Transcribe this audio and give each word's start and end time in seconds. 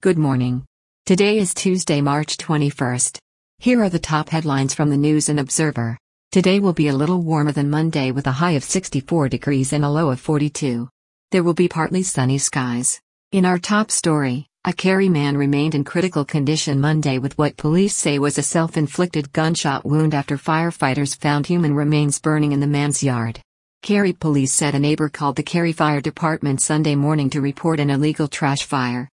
Good 0.00 0.16
morning. 0.16 0.64
Today 1.06 1.38
is 1.38 1.52
Tuesday, 1.52 2.00
March 2.00 2.36
21st. 2.36 3.18
Here 3.58 3.82
are 3.82 3.88
the 3.88 3.98
top 3.98 4.28
headlines 4.28 4.72
from 4.72 4.90
the 4.90 4.96
News 4.96 5.28
and 5.28 5.40
Observer. 5.40 5.98
Today 6.30 6.60
will 6.60 6.72
be 6.72 6.86
a 6.86 6.94
little 6.94 7.20
warmer 7.20 7.50
than 7.50 7.68
Monday 7.68 8.12
with 8.12 8.28
a 8.28 8.38
high 8.38 8.52
of 8.52 8.62
64 8.62 9.28
degrees 9.28 9.72
and 9.72 9.84
a 9.84 9.90
low 9.90 10.10
of 10.10 10.20
42. 10.20 10.88
There 11.32 11.42
will 11.42 11.52
be 11.52 11.66
partly 11.66 12.04
sunny 12.04 12.38
skies. 12.38 13.00
In 13.32 13.44
our 13.44 13.58
top 13.58 13.90
story, 13.90 14.46
a 14.64 14.72
Cary 14.72 15.08
man 15.08 15.36
remained 15.36 15.74
in 15.74 15.82
critical 15.82 16.24
condition 16.24 16.80
Monday 16.80 17.18
with 17.18 17.36
what 17.36 17.56
police 17.56 17.96
say 17.96 18.20
was 18.20 18.38
a 18.38 18.42
self 18.44 18.76
inflicted 18.76 19.32
gunshot 19.32 19.84
wound 19.84 20.14
after 20.14 20.36
firefighters 20.36 21.16
found 21.16 21.48
human 21.48 21.74
remains 21.74 22.20
burning 22.20 22.52
in 22.52 22.60
the 22.60 22.68
man's 22.68 23.02
yard. 23.02 23.40
Cary 23.82 24.12
police 24.12 24.52
said 24.52 24.76
a 24.76 24.78
neighbor 24.78 25.08
called 25.08 25.34
the 25.34 25.42
Cary 25.42 25.72
Fire 25.72 26.00
Department 26.00 26.60
Sunday 26.60 26.94
morning 26.94 27.30
to 27.30 27.40
report 27.40 27.80
an 27.80 27.90
illegal 27.90 28.28
trash 28.28 28.62
fire. 28.62 29.08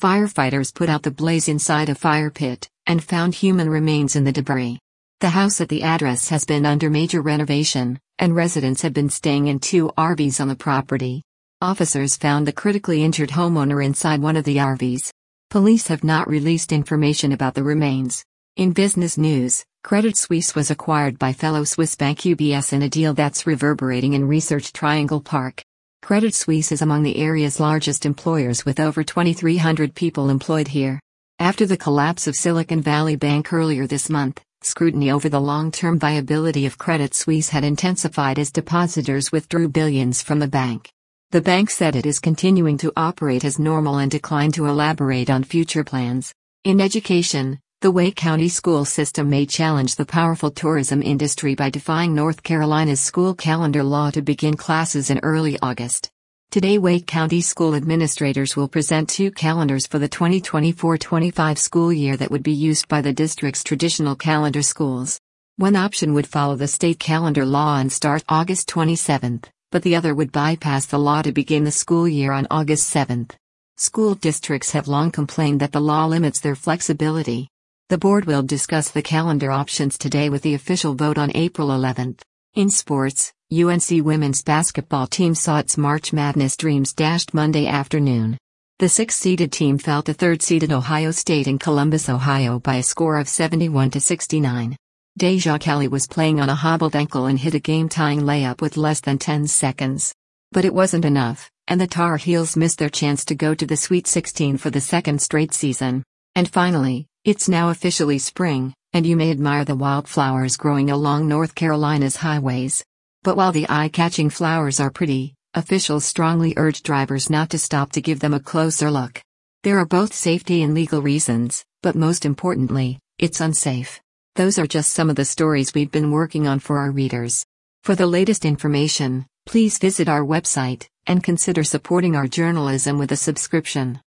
Firefighters 0.00 0.74
put 0.74 0.88
out 0.88 1.02
the 1.02 1.10
blaze 1.10 1.46
inside 1.46 1.90
a 1.90 1.94
fire 1.94 2.30
pit 2.30 2.70
and 2.86 3.04
found 3.04 3.34
human 3.34 3.68
remains 3.68 4.16
in 4.16 4.24
the 4.24 4.32
debris. 4.32 4.78
The 5.20 5.28
house 5.28 5.60
at 5.60 5.68
the 5.68 5.82
address 5.82 6.30
has 6.30 6.46
been 6.46 6.64
under 6.64 6.88
major 6.88 7.20
renovation, 7.20 7.98
and 8.18 8.34
residents 8.34 8.80
have 8.80 8.94
been 8.94 9.10
staying 9.10 9.48
in 9.48 9.58
two 9.58 9.90
RVs 9.98 10.40
on 10.40 10.48
the 10.48 10.56
property. 10.56 11.22
Officers 11.60 12.16
found 12.16 12.46
the 12.46 12.52
critically 12.52 13.04
injured 13.04 13.28
homeowner 13.28 13.84
inside 13.84 14.22
one 14.22 14.36
of 14.36 14.44
the 14.44 14.56
RVs. 14.56 15.10
Police 15.50 15.88
have 15.88 16.02
not 16.02 16.26
released 16.28 16.72
information 16.72 17.32
about 17.32 17.52
the 17.52 17.62
remains. 17.62 18.24
In 18.56 18.72
business 18.72 19.18
news, 19.18 19.66
Credit 19.84 20.16
Suisse 20.16 20.54
was 20.54 20.70
acquired 20.70 21.18
by 21.18 21.34
fellow 21.34 21.64
Swiss 21.64 21.94
bank 21.94 22.20
UBS 22.20 22.72
in 22.72 22.80
a 22.80 22.88
deal 22.88 23.12
that's 23.12 23.46
reverberating 23.46 24.14
in 24.14 24.26
Research 24.26 24.72
Triangle 24.72 25.20
Park. 25.20 25.62
Credit 26.02 26.34
Suisse 26.34 26.72
is 26.72 26.82
among 26.82 27.04
the 27.04 27.18
area's 27.18 27.60
largest 27.60 28.04
employers 28.04 28.64
with 28.64 28.80
over 28.80 29.04
2,300 29.04 29.94
people 29.94 30.28
employed 30.28 30.66
here. 30.66 30.98
After 31.38 31.66
the 31.66 31.76
collapse 31.76 32.26
of 32.26 32.34
Silicon 32.34 32.80
Valley 32.80 33.14
Bank 33.14 33.52
earlier 33.52 33.86
this 33.86 34.10
month, 34.10 34.40
scrutiny 34.62 35.10
over 35.10 35.28
the 35.28 35.40
long 35.40 35.70
term 35.70 35.98
viability 35.98 36.66
of 36.66 36.78
Credit 36.78 37.14
Suisse 37.14 37.50
had 37.50 37.62
intensified 37.62 38.38
as 38.38 38.50
depositors 38.50 39.30
withdrew 39.30 39.68
billions 39.68 40.20
from 40.20 40.40
the 40.40 40.48
bank. 40.48 40.90
The 41.30 41.42
bank 41.42 41.70
said 41.70 41.94
it 41.94 42.06
is 42.06 42.18
continuing 42.18 42.76
to 42.78 42.92
operate 42.96 43.44
as 43.44 43.60
normal 43.60 43.98
and 43.98 44.10
declined 44.10 44.54
to 44.54 44.66
elaborate 44.66 45.30
on 45.30 45.44
future 45.44 45.84
plans. 45.84 46.34
In 46.64 46.80
education, 46.80 47.60
the 47.80 47.90
Wake 47.90 48.16
County 48.16 48.50
school 48.50 48.84
system 48.84 49.30
may 49.30 49.46
challenge 49.46 49.96
the 49.96 50.04
powerful 50.04 50.50
tourism 50.50 51.02
industry 51.02 51.54
by 51.54 51.70
defying 51.70 52.14
North 52.14 52.42
Carolina's 52.42 53.00
school 53.00 53.34
calendar 53.34 53.82
law 53.82 54.10
to 54.10 54.20
begin 54.20 54.54
classes 54.54 55.08
in 55.08 55.18
early 55.22 55.58
August. 55.62 56.10
Today, 56.50 56.76
Wake 56.76 57.06
County 57.06 57.40
school 57.40 57.74
administrators 57.74 58.54
will 58.54 58.68
present 58.68 59.08
two 59.08 59.30
calendars 59.30 59.86
for 59.86 59.98
the 59.98 60.08
2024 60.08 60.98
25 60.98 61.58
school 61.58 61.90
year 61.90 62.18
that 62.18 62.30
would 62.30 62.42
be 62.42 62.52
used 62.52 62.86
by 62.86 63.00
the 63.00 63.14
district's 63.14 63.64
traditional 63.64 64.14
calendar 64.14 64.60
schools. 64.60 65.18
One 65.56 65.74
option 65.74 66.12
would 66.12 66.26
follow 66.26 66.56
the 66.56 66.68
state 66.68 66.98
calendar 66.98 67.46
law 67.46 67.78
and 67.78 67.90
start 67.90 68.24
August 68.28 68.68
27th, 68.68 69.46
but 69.72 69.82
the 69.84 69.96
other 69.96 70.14
would 70.14 70.32
bypass 70.32 70.84
the 70.84 70.98
law 70.98 71.22
to 71.22 71.32
begin 71.32 71.64
the 71.64 71.70
school 71.70 72.06
year 72.06 72.32
on 72.32 72.46
August 72.50 72.92
7th. 72.94 73.30
School 73.78 74.16
districts 74.16 74.72
have 74.72 74.86
long 74.86 75.10
complained 75.10 75.60
that 75.62 75.72
the 75.72 75.80
law 75.80 76.04
limits 76.04 76.40
their 76.40 76.54
flexibility. 76.54 77.48
The 77.90 77.98
board 77.98 78.24
will 78.24 78.44
discuss 78.44 78.88
the 78.88 79.02
calendar 79.02 79.50
options 79.50 79.98
today 79.98 80.30
with 80.30 80.42
the 80.42 80.54
official 80.54 80.94
vote 80.94 81.18
on 81.18 81.32
April 81.34 81.70
11th. 81.70 82.20
In 82.54 82.70
sports, 82.70 83.32
UNC 83.52 84.04
women's 84.04 84.44
basketball 84.44 85.08
team 85.08 85.34
saw 85.34 85.58
its 85.58 85.76
March 85.76 86.12
Madness 86.12 86.56
dreams 86.56 86.92
dashed 86.92 87.34
Monday 87.34 87.66
afternoon. 87.66 88.38
The 88.78 88.88
six-seeded 88.88 89.50
team 89.50 89.76
fell 89.76 90.02
to 90.02 90.14
third-seeded 90.14 90.70
Ohio 90.70 91.10
State 91.10 91.48
in 91.48 91.58
Columbus, 91.58 92.08
Ohio 92.08 92.60
by 92.60 92.76
a 92.76 92.84
score 92.84 93.18
of 93.18 93.28
71 93.28 93.90
to 93.90 94.00
69. 94.00 94.76
Deja 95.18 95.58
Kelly 95.58 95.88
was 95.88 96.06
playing 96.06 96.40
on 96.40 96.48
a 96.48 96.54
hobbled 96.54 96.94
ankle 96.94 97.26
and 97.26 97.40
hit 97.40 97.54
a 97.56 97.58
game-tying 97.58 98.20
layup 98.20 98.60
with 98.60 98.76
less 98.76 99.00
than 99.00 99.18
10 99.18 99.48
seconds. 99.48 100.14
But 100.52 100.64
it 100.64 100.72
wasn't 100.72 101.04
enough, 101.04 101.50
and 101.66 101.80
the 101.80 101.88
Tar 101.88 102.18
Heels 102.18 102.56
missed 102.56 102.78
their 102.78 102.88
chance 102.88 103.24
to 103.24 103.34
go 103.34 103.52
to 103.52 103.66
the 103.66 103.76
Sweet 103.76 104.06
16 104.06 104.58
for 104.58 104.70
the 104.70 104.80
second 104.80 105.20
straight 105.20 105.52
season. 105.52 106.04
And 106.36 106.48
finally, 106.48 107.08
it's 107.22 107.50
now 107.50 107.68
officially 107.68 108.18
spring, 108.18 108.72
and 108.94 109.04
you 109.04 109.14
may 109.14 109.30
admire 109.30 109.64
the 109.64 109.74
wildflowers 109.74 110.56
growing 110.56 110.90
along 110.90 111.28
North 111.28 111.54
Carolina's 111.54 112.16
highways. 112.16 112.82
But 113.22 113.36
while 113.36 113.52
the 113.52 113.66
eye 113.68 113.88
catching 113.88 114.30
flowers 114.30 114.80
are 114.80 114.90
pretty, 114.90 115.34
officials 115.52 116.06
strongly 116.06 116.54
urge 116.56 116.82
drivers 116.82 117.28
not 117.28 117.50
to 117.50 117.58
stop 117.58 117.92
to 117.92 118.00
give 118.00 118.20
them 118.20 118.32
a 118.32 118.40
closer 118.40 118.90
look. 118.90 119.22
There 119.64 119.78
are 119.78 119.84
both 119.84 120.14
safety 120.14 120.62
and 120.62 120.72
legal 120.72 121.02
reasons, 121.02 121.62
but 121.82 121.94
most 121.94 122.24
importantly, 122.24 122.98
it's 123.18 123.42
unsafe. 123.42 124.00
Those 124.36 124.58
are 124.58 124.66
just 124.66 124.92
some 124.92 125.10
of 125.10 125.16
the 125.16 125.26
stories 125.26 125.74
we've 125.74 125.90
been 125.90 126.10
working 126.10 126.46
on 126.46 126.58
for 126.58 126.78
our 126.78 126.90
readers. 126.90 127.44
For 127.84 127.94
the 127.94 128.06
latest 128.06 128.46
information, 128.46 129.26
please 129.44 129.76
visit 129.76 130.08
our 130.08 130.22
website 130.22 130.86
and 131.06 131.22
consider 131.22 131.64
supporting 131.64 132.16
our 132.16 132.26
journalism 132.26 132.98
with 132.98 133.12
a 133.12 133.16
subscription. 133.16 134.00